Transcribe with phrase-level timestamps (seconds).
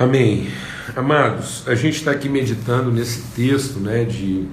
[0.00, 0.48] Amém.
[0.96, 4.46] Amados, a gente está aqui meditando nesse texto né, de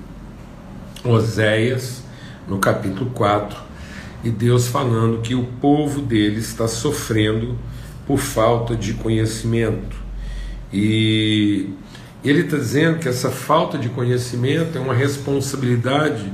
[1.05, 2.03] Oséias,
[2.45, 3.57] no capítulo 4,
[4.25, 7.57] e Deus falando que o povo dele está sofrendo
[8.05, 9.95] por falta de conhecimento.
[10.73, 11.69] E
[12.25, 16.29] ele está dizendo que essa falta de conhecimento é uma responsabilidade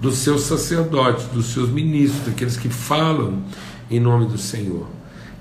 [0.00, 3.44] dos seus sacerdotes, dos seus ministros, aqueles que falam
[3.90, 4.86] em nome do Senhor.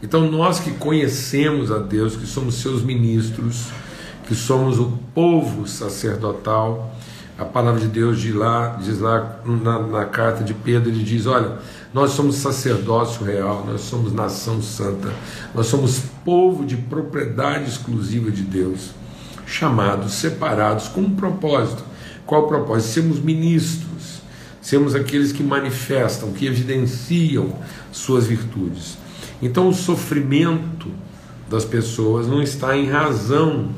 [0.04, 3.68] Então, nós que conhecemos a Deus, que somos seus ministros,
[4.28, 6.94] que somos o povo sacerdotal,
[7.40, 11.26] a palavra de Deus diz lá, diz lá na, na carta de Pedro, ele diz:
[11.26, 11.58] Olha,
[11.94, 15.10] nós somos sacerdócio real, nós somos nação santa,
[15.56, 18.92] nós somos povo de propriedade exclusiva de Deus,
[19.46, 21.82] chamados, separados com um propósito.
[22.26, 22.92] Qual o propósito?
[22.92, 24.22] Sermos ministros,
[24.62, 27.54] sermos aqueles que manifestam, que evidenciam
[27.90, 29.02] suas virtudes.
[29.44, 30.88] Então, o sofrimento
[31.50, 33.72] das pessoas não está em razão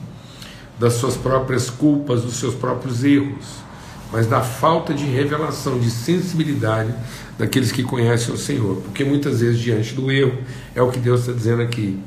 [0.79, 3.63] das suas próprias culpas, dos seus próprios erros,
[4.11, 6.93] mas da falta de revelação, de sensibilidade
[7.39, 8.75] daqueles que conhecem o Senhor.
[8.83, 10.37] Porque muitas vezes, diante do erro,
[10.75, 11.99] é o que Deus está dizendo aqui.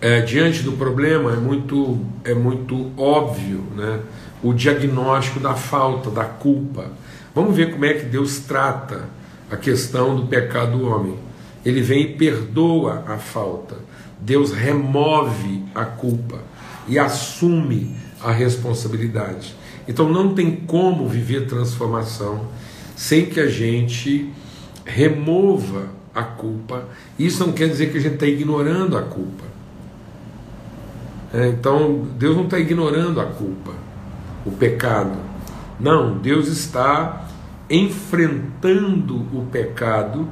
[0.00, 4.00] É, diante do problema, é muito, é muito óbvio né,
[4.42, 6.90] o diagnóstico da falta, da culpa.
[7.32, 9.04] Vamos ver como é que Deus trata
[9.48, 11.29] a questão do pecado do homem
[11.64, 13.76] ele vem e perdoa a falta.
[14.20, 16.38] Deus remove a culpa
[16.88, 19.54] e assume a responsabilidade.
[19.88, 22.48] Então não tem como viver transformação
[22.96, 24.30] sem que a gente
[24.84, 26.88] remova a culpa.
[27.18, 29.44] Isso não quer dizer que a gente está ignorando a culpa.
[31.32, 33.72] É, então Deus não está ignorando a culpa,
[34.44, 35.16] o pecado.
[35.78, 37.28] Não, Deus está
[37.70, 40.28] enfrentando o pecado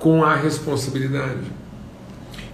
[0.00, 1.52] com a responsabilidade.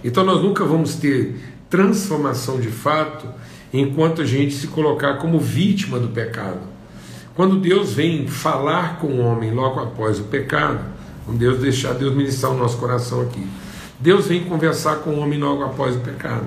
[0.03, 3.27] Então nós nunca vamos ter transformação de fato
[3.73, 6.59] enquanto a gente se colocar como vítima do pecado.
[7.33, 10.79] Quando Deus vem falar com o homem logo após o pecado,
[11.25, 13.47] vamos Deus deixar Deus ministrar o nosso coração aqui.
[13.99, 16.45] Deus vem conversar com o homem logo após o pecado.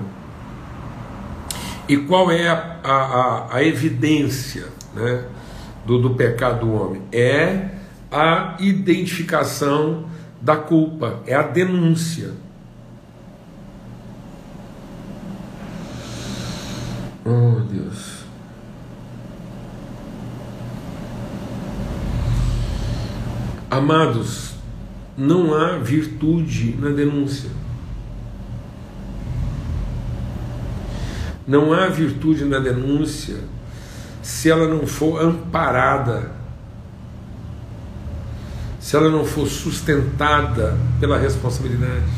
[1.89, 5.25] E qual é a, a, a evidência né,
[5.85, 7.01] do, do pecado do homem?
[7.11, 7.69] É
[8.11, 10.05] a identificação
[10.41, 12.31] da culpa, é a denúncia.
[17.23, 18.25] Oh, Deus.
[23.69, 24.55] Amados,
[25.15, 27.51] não há virtude na denúncia.
[31.47, 33.37] Não há virtude na denúncia
[34.21, 36.40] se ela não for amparada
[38.91, 42.11] se ela não for sustentada pela responsabilidade.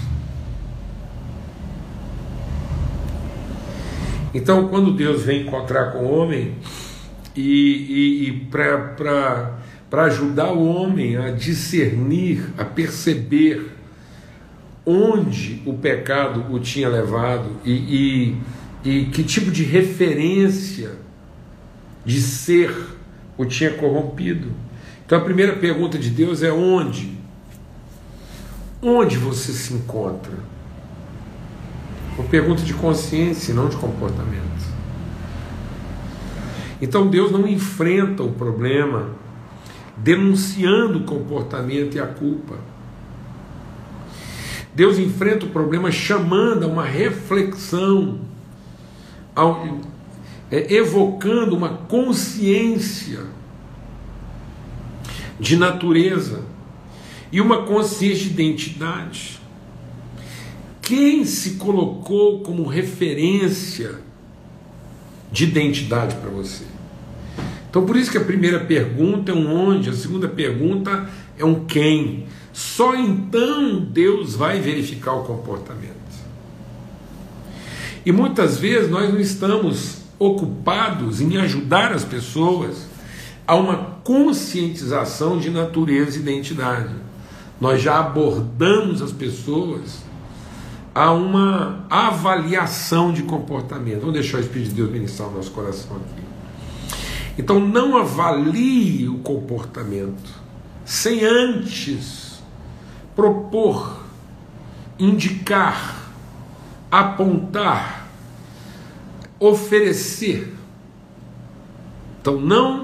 [4.34, 6.56] Então, quando Deus vem encontrar com o homem
[7.36, 9.60] e, e, e para
[9.92, 13.70] ajudar o homem a discernir, a perceber
[14.84, 18.36] onde o pecado o tinha levado e,
[18.84, 20.94] e, e que tipo de referência
[22.04, 22.76] de ser
[23.38, 24.63] o tinha corrompido.
[25.06, 27.18] Então a primeira pergunta de Deus é onde?
[28.82, 30.34] Onde você se encontra?
[32.18, 34.44] Uma pergunta de consciência, não de comportamento.
[36.82, 39.10] Então Deus não enfrenta o problema
[39.98, 42.56] denunciando o comportamento e a culpa.
[44.74, 48.22] Deus enfrenta o problema chamando a uma reflexão,
[50.50, 53.22] é, evocando uma consciência
[55.40, 56.42] de natureza
[57.32, 59.40] e uma consciência de identidade.
[60.82, 63.96] Quem se colocou como referência
[65.32, 66.66] de identidade para você?
[67.70, 71.66] Então, por isso que a primeira pergunta é um onde, a segunda pergunta é um
[71.66, 72.26] quem.
[72.52, 75.94] Só então Deus vai verificar o comportamento.
[78.06, 82.86] E muitas vezes nós não estamos ocupados em ajudar as pessoas
[83.48, 86.94] a uma conscientização de natureza e identidade.
[87.60, 90.04] Nós já abordamos as pessoas
[90.94, 94.02] a uma avaliação de comportamento.
[94.02, 96.24] Vamos deixar o Espírito de Deus ministrar o nosso coração aqui.
[97.38, 100.44] Então, não avalie o comportamento
[100.86, 102.44] sem antes
[103.16, 104.04] propor,
[105.00, 106.10] indicar,
[106.92, 108.08] apontar,
[109.40, 110.54] oferecer.
[112.22, 112.83] Então, não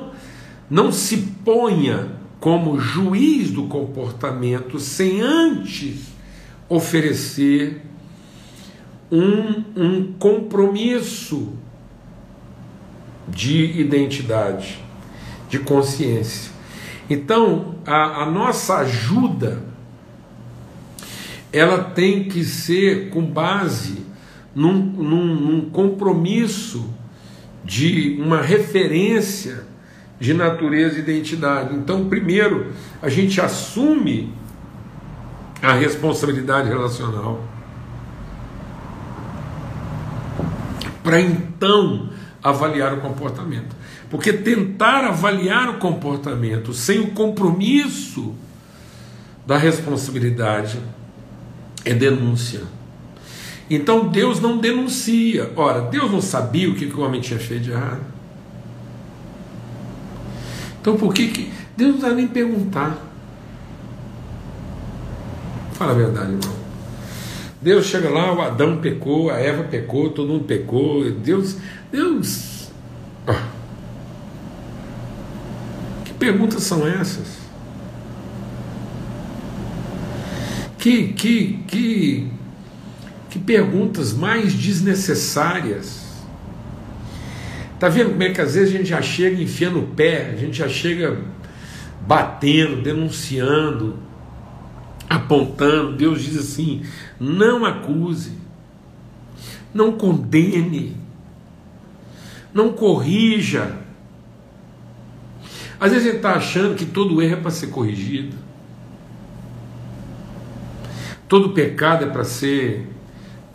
[0.69, 6.07] não se ponha como juiz do comportamento sem antes
[6.69, 7.81] oferecer
[9.11, 11.53] um, um compromisso
[13.27, 14.79] de identidade,
[15.49, 16.51] de consciência.
[17.09, 19.63] Então, a, a nossa ajuda
[21.51, 24.05] ela tem que ser com base
[24.53, 26.93] num, num, num compromisso
[27.65, 29.68] de uma referência
[30.19, 31.75] de natureza e identidade.
[31.75, 34.33] Então, primeiro, a gente assume
[35.61, 37.43] a responsabilidade relacional.
[41.03, 42.09] Para então
[42.43, 43.75] avaliar o comportamento.
[44.09, 48.35] Porque tentar avaliar o comportamento sem o compromisso
[49.45, 50.79] da responsabilidade
[51.85, 52.61] é denúncia.
[53.69, 55.51] Então Deus não denuncia.
[55.55, 58.18] Ora, Deus não sabia o que o homem tinha feito de errado.
[60.81, 62.97] Então por que, que Deus não dá nem perguntar?
[65.73, 66.59] Fala a verdade, irmão.
[67.61, 71.09] Deus chega lá, o Adão pecou, a Eva pecou, todo mundo pecou.
[71.11, 71.57] Deus,
[71.91, 72.69] Deus.
[76.05, 77.39] Que perguntas são essas?
[80.77, 82.31] Que, que, que,
[83.29, 86.08] que perguntas mais desnecessárias.
[87.79, 90.35] Tá vendo como é que às vezes a gente já chega enfiando o pé, a
[90.35, 91.17] gente já chega
[92.01, 93.97] batendo, denunciando,
[95.09, 95.95] apontando.
[95.95, 96.83] Deus diz assim:
[97.17, 98.33] não acuse,
[99.73, 100.97] não condene,
[102.53, 103.77] não corrija.
[105.79, 108.35] Às vezes a gente está achando que todo erro é para ser corrigido.
[111.29, 112.89] Todo pecado é para ser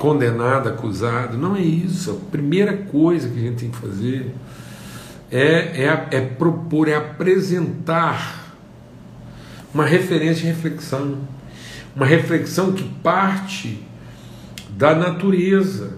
[0.04, 1.38] condenado, acusado.
[1.38, 2.10] Não é isso.
[2.10, 4.34] A primeira coisa que a gente tem que fazer
[5.32, 8.52] é, é, é propor, é apresentar
[9.72, 11.20] uma referência de reflexão.
[11.96, 13.82] Uma reflexão que parte
[14.68, 15.96] da natureza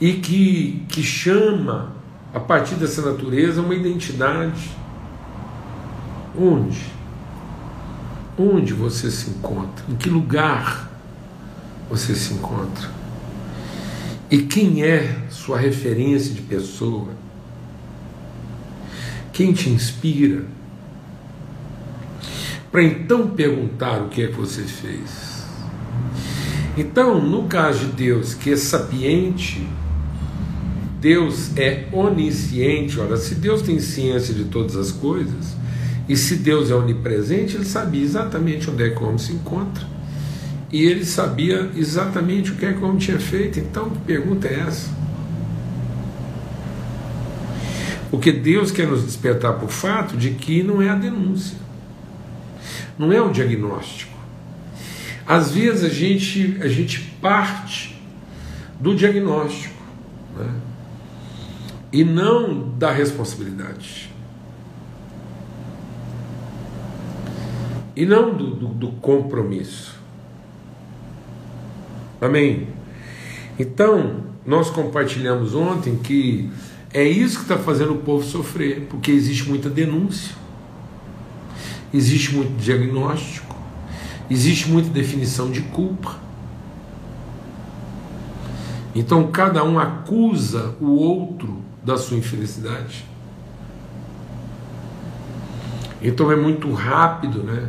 [0.00, 1.92] e que, que chama,
[2.32, 4.70] a partir dessa natureza, uma identidade.
[6.34, 6.80] Onde?
[8.38, 9.84] Onde você se encontra?
[9.86, 10.91] Em que lugar
[11.92, 12.88] você se encontra?
[14.30, 17.08] E quem é sua referência de pessoa?
[19.30, 20.46] Quem te inspira?
[22.70, 25.44] Para então perguntar o que é que você fez.
[26.78, 29.68] Então, no caso de Deus, que é sapiente,
[30.98, 32.98] Deus é onisciente.
[32.98, 35.54] Ora, se Deus tem ciência de todas as coisas,
[36.08, 39.92] e se Deus é onipresente, ele sabia exatamente onde é que o homem se encontra.
[40.72, 43.60] E ele sabia exatamente o que é que o homem tinha feito.
[43.60, 44.90] Então, que pergunta é essa?
[48.10, 51.56] Porque Deus quer nos despertar para o fato de que não é a denúncia,
[52.98, 54.12] não é o diagnóstico.
[55.26, 58.00] Às vezes a gente, a gente parte
[58.80, 59.82] do diagnóstico
[60.36, 60.50] né?
[61.92, 64.12] e não da responsabilidade.
[67.94, 70.00] e não do, do, do compromisso.
[72.22, 72.68] Amém?
[73.58, 76.48] Então, nós compartilhamos ontem que
[76.94, 80.36] é isso que está fazendo o povo sofrer, porque existe muita denúncia,
[81.92, 83.56] existe muito diagnóstico,
[84.30, 86.16] existe muita definição de culpa.
[88.94, 93.04] Então cada um acusa o outro da sua infelicidade.
[96.00, 97.68] Então é muito rápido, né?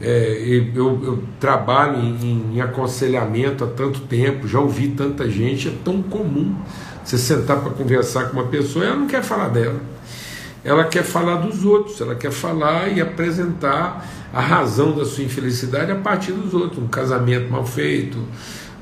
[0.00, 0.42] É,
[0.74, 6.02] eu, eu, trabalho em, em, aconselhamento há tanto tempo, já ouvi tanta gente, é tão
[6.02, 6.54] comum
[7.02, 9.80] você sentar para conversar com uma pessoa e ela não quer falar dela,
[10.62, 15.90] ela quer falar dos outros, ela quer falar e apresentar a razão da sua infelicidade
[15.90, 18.18] a partir dos outros, um casamento mal feito,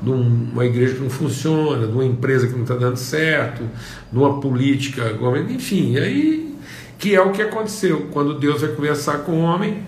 [0.02, 3.62] de uma igreja que não funciona, de uma empresa que não está dando certo,
[4.10, 5.16] de uma política,
[5.48, 6.54] enfim, aí
[6.98, 8.08] que é o que aconteceu.
[8.12, 9.82] Quando Deus vai conversar com o homem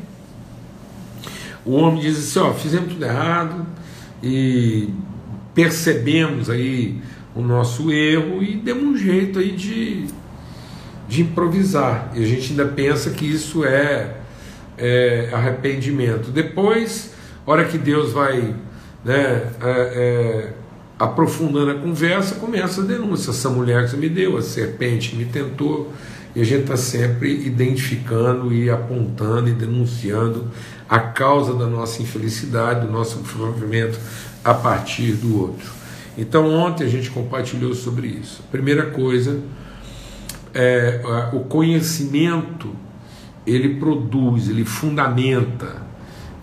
[1.66, 3.66] o homem diz assim: ó, fizemos tudo errado
[4.22, 4.88] e
[5.54, 7.00] percebemos aí
[7.34, 10.06] o nosso erro e demos um jeito aí de,
[11.08, 12.12] de improvisar.
[12.14, 14.16] E a gente ainda pensa que isso é,
[14.78, 16.30] é arrependimento.
[16.30, 17.12] Depois,
[17.44, 18.54] hora que Deus vai
[19.04, 20.52] né, é, é,
[20.98, 23.30] aprofundando a conversa, começa a denúncia.
[23.30, 25.92] Essa mulher que você me deu, a serpente me tentou.
[26.34, 30.50] E a gente está sempre identificando e apontando e denunciando
[30.88, 33.98] a causa da nossa infelicidade, do nosso sofrimento
[34.44, 35.70] a partir do outro.
[36.16, 38.42] Então, ontem a gente compartilhou sobre isso.
[38.50, 39.40] Primeira coisa,
[40.54, 41.00] é,
[41.32, 42.74] o conhecimento
[43.46, 45.82] ele produz, ele fundamenta,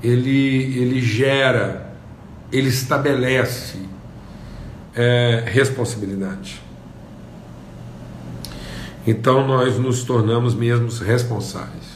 [0.02, 1.94] ele, ele gera,
[2.52, 3.80] ele estabelece
[4.96, 6.62] é, responsabilidade.
[9.06, 11.93] Então nós nos tornamos mesmos responsáveis.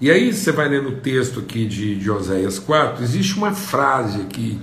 [0.00, 4.20] E aí você vai lendo o texto aqui de, de Oséias 4, existe uma frase
[4.20, 4.60] aqui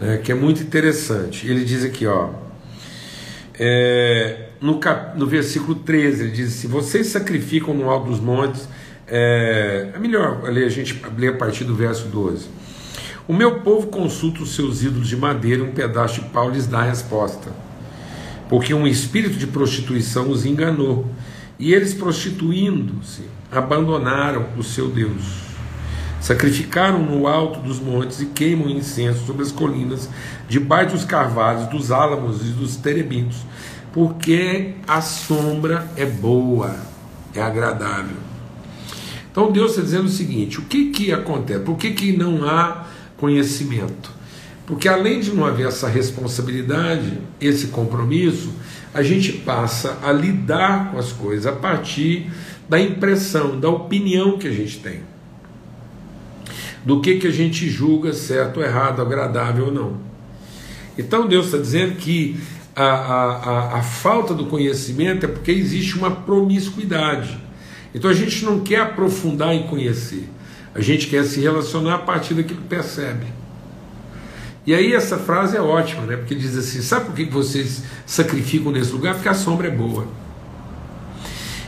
[0.00, 1.48] né, que é muito interessante.
[1.48, 2.30] Ele diz aqui, ó,
[3.58, 8.68] é, no, cap, no versículo 13, ele diz assim: Vocês sacrificam no alto dos montes.
[9.06, 12.48] É, é melhor ler, a gente ler a partir do verso 12.
[13.28, 16.66] O meu povo consulta os seus ídolos de madeira e um pedaço de pau lhes
[16.66, 17.50] dá a resposta.
[18.48, 21.06] Porque um espírito de prostituição os enganou.
[21.58, 25.44] E eles, prostituindo-se, abandonaram o seu Deus.
[26.20, 30.08] Sacrificaram no alto dos montes e queimam incenso sobre as colinas,
[30.48, 33.38] debaixo dos carvalhos, dos álamos e dos terebintos,
[33.92, 36.74] porque a sombra é boa,
[37.34, 38.16] é agradável.
[39.30, 41.60] Então Deus está dizendo o seguinte: o que, que acontece?
[41.60, 44.10] Por que, que não há conhecimento?
[44.66, 48.50] Porque além de não haver essa responsabilidade, esse compromisso,
[48.94, 52.30] a gente passa a lidar com as coisas a partir
[52.68, 55.00] da impressão, da opinião que a gente tem.
[56.84, 59.96] Do que, que a gente julga certo errado, agradável ou não.
[60.96, 62.36] Então Deus está dizendo que
[62.76, 67.36] a, a, a falta do conhecimento é porque existe uma promiscuidade.
[67.92, 70.28] Então a gente não quer aprofundar em conhecer,
[70.74, 73.26] a gente quer se relacionar a partir daquilo que percebe.
[74.66, 76.16] E aí essa frase é ótima, né?
[76.16, 79.14] Porque diz assim: sabe por que vocês sacrificam nesse lugar?
[79.14, 80.06] Porque a sombra é boa.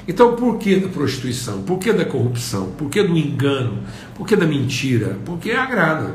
[0.09, 1.63] Então, por que da prostituição?
[1.63, 2.71] Por que da corrupção?
[2.79, 3.83] Por que do engano?
[4.15, 5.19] Por que da mentira?
[5.25, 6.15] Porque agrada.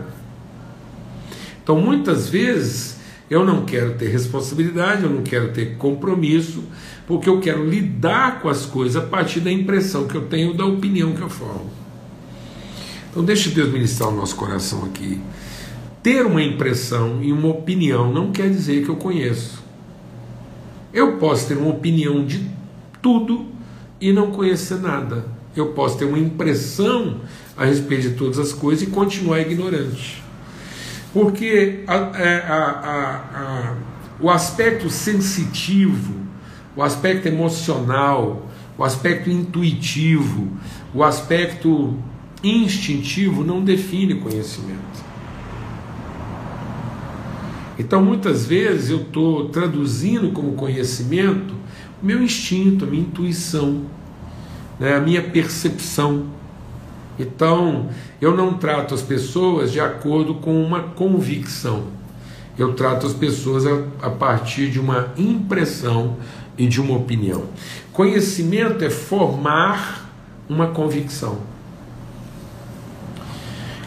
[1.62, 2.98] Então, muitas vezes,
[3.30, 6.64] eu não quero ter responsabilidade, eu não quero ter compromisso,
[7.06, 10.66] porque eu quero lidar com as coisas a partir da impressão que eu tenho, da
[10.66, 11.70] opinião que eu formo.
[13.10, 15.22] Então, deixa Deus ministrar o nosso coração aqui.
[16.04, 19.64] Ter uma impressão e uma opinião não quer dizer que eu conheço.
[20.92, 22.50] Eu posso ter uma opinião de
[23.02, 23.46] tudo
[24.00, 25.26] e não conhecer nada.
[25.56, 27.22] Eu posso ter uma impressão
[27.56, 30.24] a respeito de todas as coisas e continuar ignorante.
[31.14, 33.76] Porque a, é, a, a,
[34.20, 36.16] o aspecto sensitivo,
[36.76, 40.48] o aspecto emocional, o aspecto intuitivo,
[40.96, 41.96] o aspecto
[42.44, 45.11] instintivo não define conhecimento.
[47.82, 51.56] Então, muitas vezes eu estou traduzindo como conhecimento
[52.00, 53.86] o meu instinto, a minha intuição,
[54.80, 56.28] né, a minha percepção.
[57.18, 57.90] Então,
[58.22, 61.86] eu não trato as pessoas de acordo com uma convicção.
[62.56, 66.18] Eu trato as pessoas a, a partir de uma impressão
[66.60, 67.46] e de uma opinião.
[67.92, 70.08] Conhecimento é formar
[70.48, 71.40] uma convicção.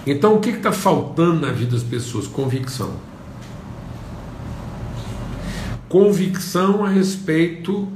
[0.04, 2.26] Então, o que está faltando na vida das pessoas?
[2.26, 3.13] Convicção
[5.94, 7.86] convicção a respeito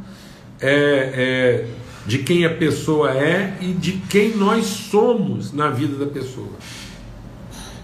[0.61, 1.67] é, é,
[2.07, 6.53] de quem a pessoa é e de quem nós somos na vida da pessoa.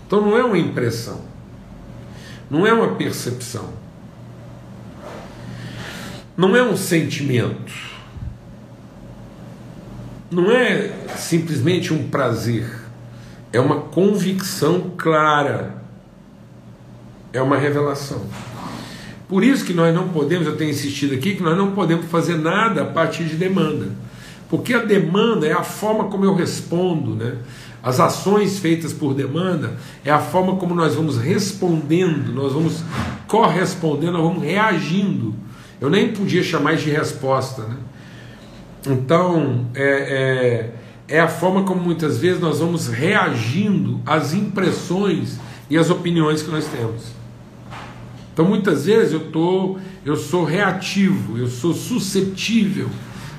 [0.07, 1.23] Então não é uma impressão,
[2.49, 3.71] não é uma percepção,
[6.37, 7.75] não é um sentimento,
[10.31, 12.71] não é simplesmente um prazer,
[13.53, 15.75] é uma convicção clara,
[17.33, 18.25] é uma revelação.
[19.29, 22.37] Por isso que nós não podemos, eu tenho insistido aqui, que nós não podemos fazer
[22.37, 23.89] nada a partir de demanda.
[24.49, 27.37] Porque a demanda é a forma como eu respondo, né?
[27.83, 32.83] As ações feitas por demanda é a forma como nós vamos respondendo, nós vamos
[33.27, 35.35] correspondendo, nós vamos reagindo.
[35.81, 37.77] Eu nem podia chamar de resposta, né?
[38.87, 40.71] Então, é,
[41.09, 45.39] é, é a forma como muitas vezes nós vamos reagindo às impressões
[45.69, 47.24] e às opiniões que nós temos.
[48.35, 52.91] Então muitas vezes eu tô, eu sou reativo, eu sou suscetível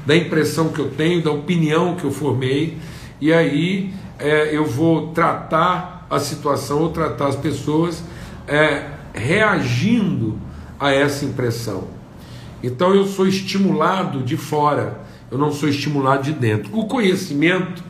[0.06, 2.78] da impressão que eu tenho, da opinião que eu formei,
[3.20, 8.04] e aí é, eu vou tratar a situação ou tratar as pessoas
[8.48, 10.40] é, reagindo
[10.80, 11.90] a essa impressão.
[12.64, 16.78] Então eu sou estimulado de fora, eu não sou estimulado de dentro.
[16.78, 17.84] O conhecimento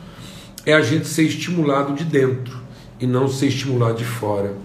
[0.66, 2.58] é a gente ser estimulado de dentro
[3.00, 4.56] e não ser estimulado de fora.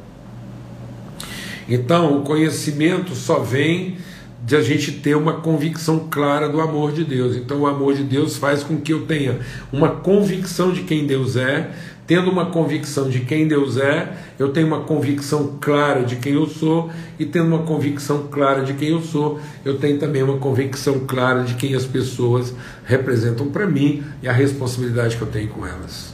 [1.70, 3.96] Então, o conhecimento só vem
[4.44, 7.36] de a gente ter uma convicção clara do amor de Deus.
[7.36, 9.38] Então, o amor de Deus faz com que eu tenha
[9.72, 11.70] uma convicção de quem Deus é.
[12.08, 16.48] Tendo uma convicção de quem Deus é, eu tenho uma convicção clara de quem eu
[16.48, 21.02] sou, e tendo uma convicção clara de quem eu sou, eu tenho também uma convicção
[21.06, 22.52] clara de quem as pessoas
[22.84, 26.09] representam para mim e a responsabilidade que eu tenho com elas.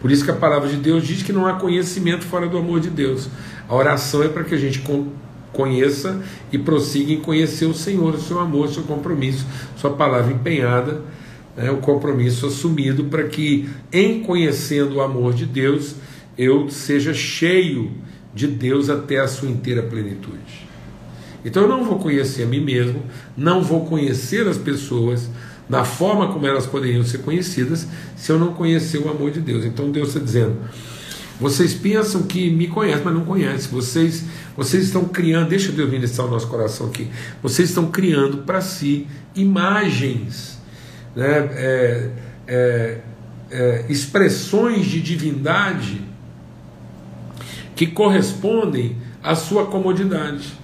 [0.00, 2.80] Por isso que a palavra de Deus diz que não há conhecimento fora do amor
[2.80, 3.28] de Deus.
[3.68, 4.82] A oração é para que a gente
[5.52, 10.32] conheça e prossiga em conhecer o Senhor, o seu amor, o seu compromisso, sua palavra
[10.32, 11.02] empenhada,
[11.56, 15.96] né, o compromisso assumido para que, em conhecendo o amor de Deus,
[16.38, 17.90] eu seja cheio
[18.34, 20.68] de Deus até a sua inteira plenitude.
[21.44, 23.02] Então eu não vou conhecer a mim mesmo,
[23.36, 25.28] não vou conhecer as pessoas
[25.70, 27.86] da forma como elas poderiam ser conhecidas
[28.16, 29.64] se eu não conhecer o amor de Deus.
[29.64, 30.56] Então Deus está dizendo:
[31.40, 33.70] vocês pensam que me conhecem, mas não conhecem.
[33.70, 34.24] Vocês,
[34.56, 37.08] vocês estão criando, deixa Deus ministrar o nosso coração aqui.
[37.40, 40.58] Vocês estão criando para si imagens,
[41.14, 42.10] né, é,
[42.48, 43.00] é,
[43.52, 46.02] é, expressões de divindade
[47.76, 50.58] que correspondem à sua comodidade.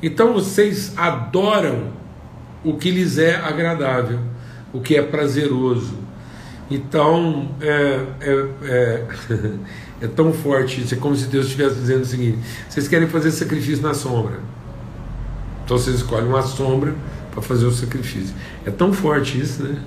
[0.00, 1.97] Então vocês adoram
[2.64, 4.20] o que lhes é agradável,
[4.72, 6.08] o que é prazeroso,
[6.70, 9.06] então, é, é, é,
[10.04, 12.38] é, tão forte isso, é como se Deus estivesse dizendo o seguinte:
[12.68, 14.38] vocês querem fazer sacrifício na sombra,
[15.64, 16.94] então vocês escolhem uma sombra
[17.30, 18.34] para fazer o sacrifício.
[18.66, 19.80] É tão forte isso, né?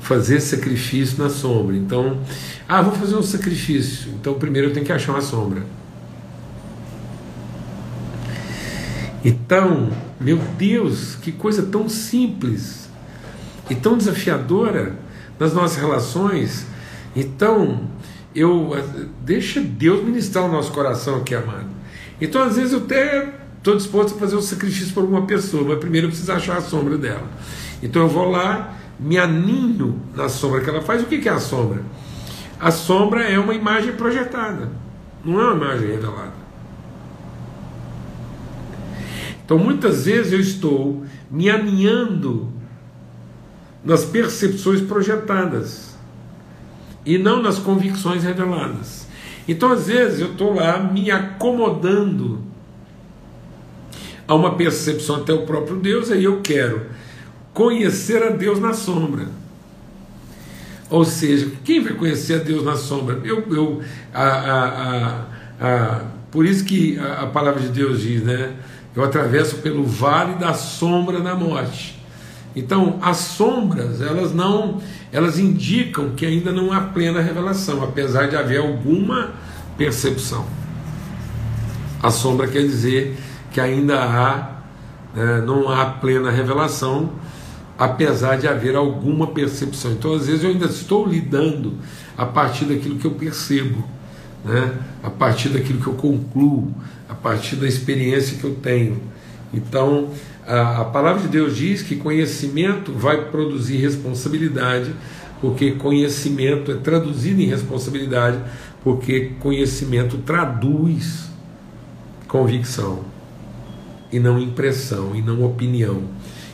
[0.00, 1.74] Fazer sacrifício na sombra.
[1.74, 2.18] Então,
[2.68, 4.10] ah, vou fazer um sacrifício.
[4.10, 5.62] Então, primeiro eu tenho que achar uma sombra.
[9.24, 9.90] Então,
[10.20, 12.90] meu Deus, que coisa tão simples
[13.70, 14.98] e tão desafiadora
[15.38, 16.66] nas nossas relações.
[17.16, 17.88] Então,
[18.34, 18.72] eu
[19.24, 21.68] deixa Deus ministrar o nosso coração aqui, amado.
[22.20, 25.78] Então, às vezes, eu até estou disposto a fazer um sacrifício por uma pessoa, mas
[25.78, 27.26] primeiro eu preciso achar a sombra dela.
[27.82, 31.02] Então, eu vou lá, me aninho na sombra que ela faz.
[31.02, 31.82] O que é a sombra?
[32.60, 34.70] A sombra é uma imagem projetada,
[35.24, 36.43] não é uma imagem revelada.
[39.44, 42.48] Então, muitas vezes eu estou me aninhando
[43.84, 45.94] nas percepções projetadas
[47.04, 49.06] e não nas convicções reveladas.
[49.46, 52.42] Então, às vezes, eu estou lá me acomodando
[54.26, 56.86] a uma percepção até o próprio Deus, aí eu quero
[57.52, 59.26] conhecer a Deus na sombra.
[60.88, 63.20] Ou seja, quem vai conhecer a Deus na sombra?
[63.24, 65.26] Eu, eu, a, a,
[65.60, 68.54] a, por isso que a, a palavra de Deus diz, né?
[68.94, 71.98] Eu atravesso pelo vale da sombra da morte.
[72.56, 74.80] Então, as sombras, elas não,
[75.10, 79.32] elas indicam que ainda não há plena revelação, apesar de haver alguma
[79.76, 80.46] percepção.
[82.00, 83.18] A sombra quer dizer
[83.50, 84.60] que ainda há,
[85.14, 87.10] né, não há plena revelação,
[87.76, 89.92] apesar de haver alguma percepção.
[89.92, 91.74] Então, às vezes, eu ainda estou lidando
[92.16, 93.84] a partir daquilo que eu percebo,
[94.44, 96.72] né, a partir daquilo que eu concluo,
[97.08, 99.00] a partir da experiência que eu tenho.
[99.52, 100.10] Então,
[100.46, 104.92] a, a palavra de Deus diz que conhecimento vai produzir responsabilidade,
[105.40, 108.38] porque conhecimento é traduzido em responsabilidade,
[108.82, 111.28] porque conhecimento traduz
[112.28, 113.04] convicção,
[114.10, 116.02] e não impressão, e não opinião,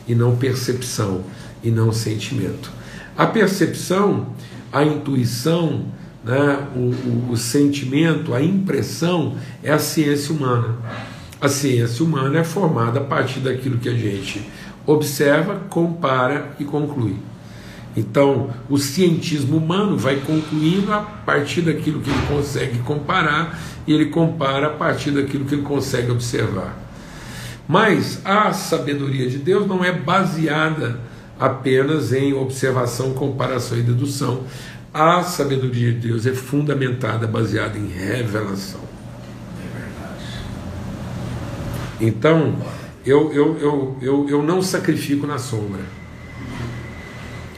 [0.07, 1.23] e não percepção,
[1.63, 2.71] e não sentimento.
[3.17, 4.35] A percepção,
[4.73, 5.85] a intuição,
[6.25, 10.77] né, o, o, o sentimento, a impressão é a ciência humana.
[11.41, 14.43] A ciência humana é formada a partir daquilo que a gente
[14.87, 17.17] observa, compara e conclui.
[17.97, 24.07] Então, o cientismo humano vai concluindo a partir daquilo que ele consegue comparar e ele
[24.07, 26.77] compara a partir daquilo que ele consegue observar.
[27.67, 31.01] Mas a sabedoria de Deus não é baseada
[31.39, 34.45] apenas em observação, comparação e dedução.
[34.93, 38.81] A sabedoria de Deus é fundamentada, baseada em revelação.
[42.01, 42.57] Então,
[43.07, 45.83] eu, eu, eu, eu, eu não sacrifico na sombra.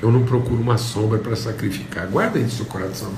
[0.03, 2.07] Eu não procuro uma sombra para sacrificar.
[2.09, 3.13] Guarda isso no seu coração.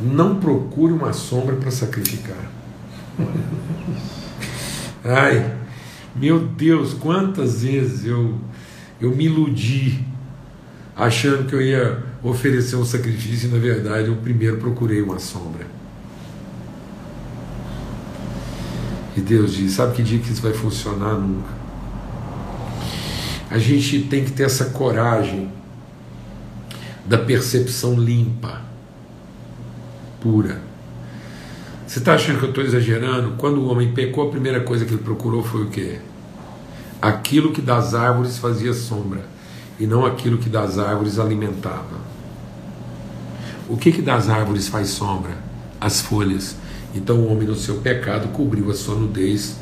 [0.00, 2.50] Não procure uma sombra para sacrificar.
[5.04, 5.56] Ai,
[6.16, 8.38] meu Deus, quantas vezes eu,
[9.00, 10.04] eu me iludi
[10.96, 15.66] achando que eu ia oferecer um sacrifício e na verdade eu primeiro procurei uma sombra.
[19.16, 21.14] E Deus diz: sabe que dia que isso vai funcionar?
[21.14, 21.62] Nunca.
[23.50, 25.50] A gente tem que ter essa coragem
[27.04, 28.62] da percepção limpa,
[30.20, 30.60] pura.
[31.86, 33.32] Você está achando que eu estou exagerando?
[33.36, 35.98] Quando o homem pecou, a primeira coisa que ele procurou foi o quê?
[37.02, 39.31] Aquilo que das árvores fazia sombra
[39.78, 42.00] e não aquilo que das árvores alimentava.
[43.68, 45.36] O que, que das árvores faz sombra?
[45.80, 46.56] As folhas.
[46.94, 49.56] Então o homem, no seu pecado, cobriu a sua nudez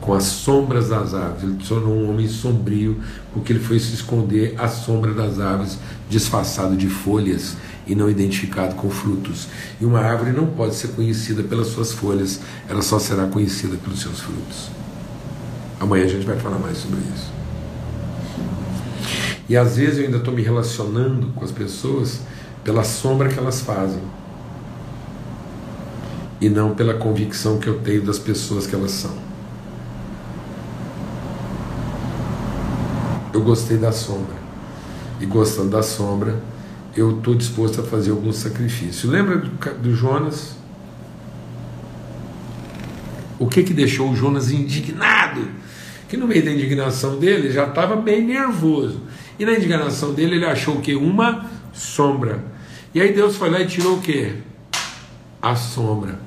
[0.00, 1.42] com as sombras das árvores.
[1.44, 3.00] Ele tornou um homem sombrio,
[3.32, 7.56] porque ele foi se esconder à sombra das árvores, disfarçado de folhas.
[7.84, 9.48] e não identificado com frutos.
[9.80, 12.38] E uma árvore não pode ser conhecida pelas suas folhas,
[12.68, 14.70] ela só será conhecida pelos seus frutos.
[15.80, 17.41] Amanhã a gente vai falar mais sobre isso.
[19.52, 22.20] E às vezes eu ainda estou me relacionando com as pessoas
[22.64, 24.00] pela sombra que elas fazem
[26.40, 29.14] e não pela convicção que eu tenho das pessoas que elas são.
[33.34, 34.34] Eu gostei da sombra
[35.20, 36.40] e gostando da sombra,
[36.96, 39.10] eu estou disposto a fazer algum sacrifício.
[39.10, 39.50] Lembra do,
[39.82, 40.56] do Jonas?
[43.38, 45.46] O que que deixou o Jonas indignado?
[46.08, 49.11] Que no meio da indignação dele já estava bem nervoso.
[49.38, 52.44] E na indignação dele ele achou que uma sombra.
[52.94, 54.32] E aí Deus foi lá e tirou o que?
[55.40, 56.18] A sombra.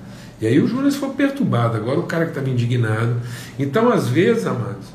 [0.41, 1.77] E aí o Jonas foi perturbado.
[1.77, 3.21] Agora o cara que estava indignado.
[3.57, 4.87] Então às vezes, amados,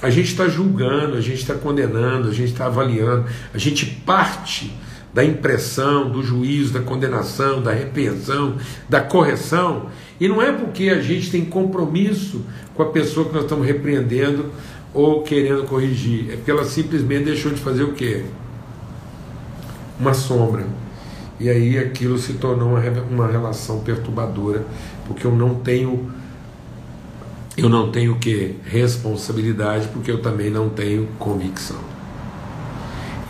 [0.00, 4.72] a gente está julgando, a gente está condenando, a gente está avaliando, a gente parte
[5.14, 8.56] da impressão, do juízo, da condenação, da repreensão,
[8.88, 9.86] da correção,
[10.20, 12.44] e não é porque a gente tem compromisso
[12.74, 14.50] com a pessoa que nós estamos repreendendo
[14.94, 18.24] ou querendo corrigir, é porque ela simplesmente deixou de fazer o quê?
[19.98, 20.64] Uma sombra.
[21.40, 22.80] E aí aquilo se tornou uma,
[23.10, 24.64] uma relação perturbadora,
[25.06, 26.10] porque eu não tenho
[27.56, 31.78] eu não tenho que responsabilidade porque eu também não tenho convicção.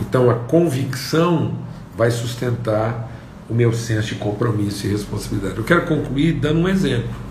[0.01, 1.53] Então a convicção
[1.95, 3.11] vai sustentar
[3.47, 5.57] o meu senso de compromisso e responsabilidade.
[5.57, 7.24] Eu quero concluir dando um exemplo.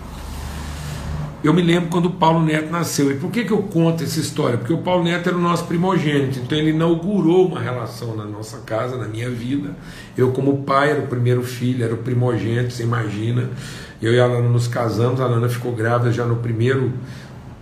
[1.45, 3.11] Eu me lembro quando o Paulo Neto nasceu.
[3.11, 4.57] E por que, que eu conto essa história?
[4.57, 8.61] Porque o Paulo Neto era o nosso primogênito, então ele inaugurou uma relação na nossa
[8.61, 9.75] casa, na minha vida.
[10.17, 13.51] Eu, como pai, era o primeiro filho, era o primogênito, você imagina.
[14.01, 16.91] Eu e a Alana nos casamos, a Alana ficou grávida já no primeiro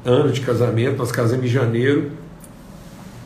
[0.06, 2.10] ano de casamento, nós casamos em janeiro.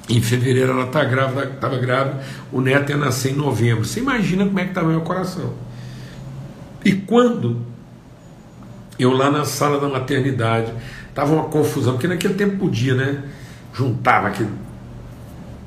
[0.10, 3.86] Em fevereiro ela tá grávida, estava grávida, o neto ia nascer em novembro.
[3.86, 5.54] Você imagina como é que estava meu coração.
[6.84, 7.77] E quando
[9.00, 10.74] eu lá na sala da maternidade,
[11.14, 13.24] tava uma confusão, porque naquele tempo podia, né?
[13.74, 14.50] Juntava aquele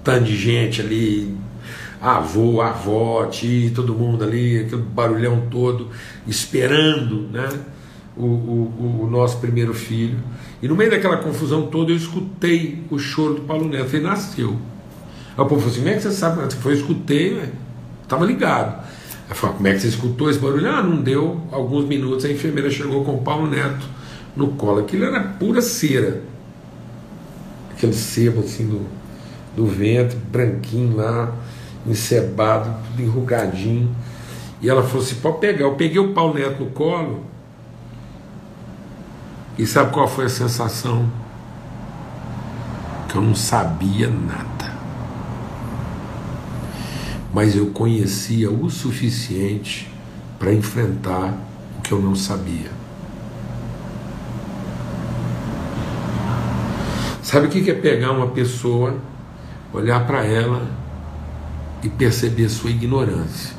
[0.03, 1.37] tanto de gente ali,
[2.01, 5.89] avô, avó, tio, todo mundo ali, aquele barulhão todo,
[6.27, 7.49] esperando né,
[8.17, 10.19] o, o, o, nosso primeiro filho.
[10.63, 13.95] E no meio daquela confusão toda eu escutei o choro do Paulo Neto.
[13.95, 14.57] Ele nasceu.
[15.37, 16.43] Aí o povo falou assim: como é que você sabe?
[16.43, 17.43] Eu falei, eu escutei,
[18.03, 18.83] estava ligado.
[19.31, 20.69] Aí falou, como é que você escutou esse barulho?
[20.69, 23.87] Ah, não deu alguns minutos, a enfermeira chegou com o Paulo Neto
[24.37, 24.81] no colo.
[24.81, 26.23] Aquilo era pura cera.
[27.71, 28.87] Aquele sebo assim do,
[29.57, 29.67] do
[30.31, 31.33] branquinho lá
[31.87, 33.95] encebado, tudo enrugadinho.
[34.61, 35.65] E ela falou assim: pode pegar.
[35.65, 37.25] Eu peguei o Paulo Neto no colo.
[39.57, 41.09] E sabe qual foi a sensação?
[43.09, 44.60] Que eu não sabia nada.
[47.33, 49.93] Mas eu conhecia o suficiente
[50.39, 51.35] para enfrentar
[51.79, 52.71] o que eu não sabia.
[57.23, 58.97] Sabe o que é pegar uma pessoa,
[59.73, 60.69] olhar para ela
[61.83, 63.55] e perceber sua ignorância,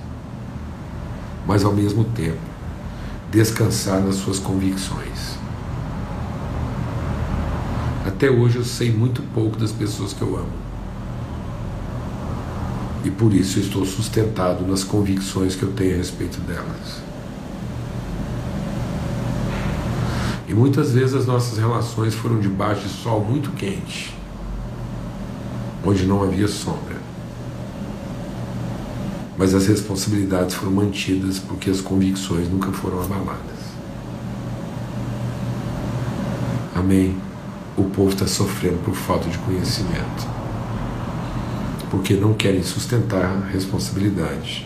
[1.48, 2.52] mas ao mesmo tempo
[3.32, 5.40] descansar nas suas convicções.
[8.06, 10.71] Até hoje eu sei muito pouco das pessoas que eu amo.
[13.04, 17.02] E por isso estou sustentado nas convicções que eu tenho a respeito delas.
[20.48, 24.14] E muitas vezes as nossas relações foram debaixo de sol muito quente,
[25.84, 27.02] onde não havia sombra
[29.42, 33.42] mas as responsabilidades foram mantidas porque as convicções nunca foram abaladas.
[36.76, 37.18] Amém?
[37.76, 40.28] O povo está sofrendo por falta de conhecimento,
[41.92, 44.66] porque não querem sustentar responsabilidade.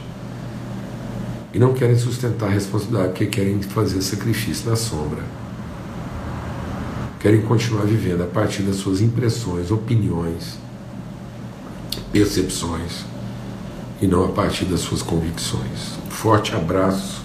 [1.52, 5.24] E não querem sustentar responsabilidade porque querem fazer sacrifício na sombra.
[7.20, 10.60] Querem continuar vivendo a partir das suas impressões, opiniões,
[12.12, 13.04] percepções
[14.00, 15.98] e não a partir das suas convicções.
[16.10, 17.24] Forte abraço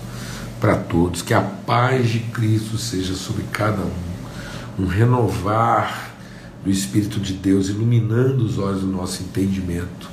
[0.59, 6.10] para todos, que a paz de Cristo seja sobre cada um, um renovar
[6.65, 10.11] do Espírito de Deus, iluminando os olhos do nosso entendimento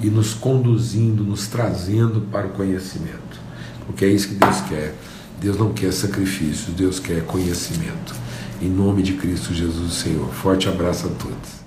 [0.00, 3.40] e nos conduzindo, nos trazendo para o conhecimento,
[3.86, 4.94] porque é isso que Deus quer.
[5.40, 8.14] Deus não quer sacrifício, Deus quer conhecimento.
[8.60, 10.32] Em nome de Cristo Jesus, Senhor.
[10.32, 11.61] Forte abraço a todos.